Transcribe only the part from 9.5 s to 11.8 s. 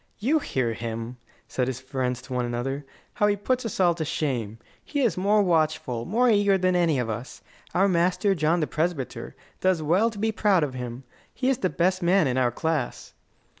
does well to be proud of him. He is the